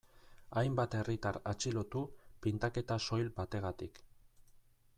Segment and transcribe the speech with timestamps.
[0.61, 2.01] Hainbat herritar atxilotu
[2.45, 4.01] pintaketa soil bategatik.